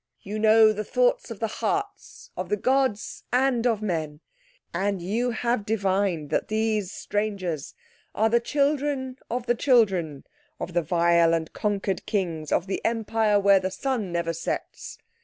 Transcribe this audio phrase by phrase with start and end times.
[0.23, 4.19] You know the thoughts of the hearts of the gods and of men,
[4.73, 7.75] and you have divined that these strangers
[8.15, 10.23] are the children of the children
[10.59, 14.97] of the vile and conquered Kings of the Empire where the sun never sets.